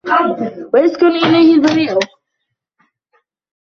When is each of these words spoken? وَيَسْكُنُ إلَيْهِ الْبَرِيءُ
وَيَسْكُنُ 0.73 1.05
إلَيْهِ 1.15 1.55
الْبَرِيءُ 1.59 1.99